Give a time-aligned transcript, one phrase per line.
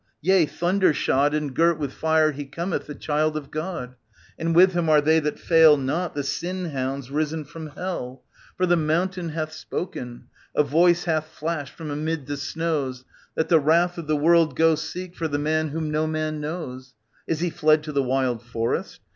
[0.21, 3.95] Yea, thunder shod And girt with fire he cometh, the Child of God j
[4.39, 8.23] And with him are they that foil not, the Sin Hounds risen from Hell.
[8.57, 10.23] For the mountain hath spoken,
[10.55, 13.05] a voice hath flashed from amid the snows,
[13.37, 16.95] Tbat the wrath of the world go seek for the man whom no man knows.
[17.27, 19.01] Is he fled to the wild forest.